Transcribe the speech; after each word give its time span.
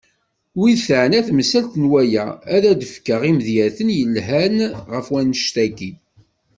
Wid 0.59 0.77
teɛna 0.87 1.19
temsalt 1.27 1.73
n 1.81 1.83
waya 1.91 2.25
ad 2.55 2.63
d-fkeɣ 2.79 3.21
imedyaten 3.29 3.89
yelhan 3.97 4.57
ɣef 4.91 5.05
wanect-agi. 5.11 5.91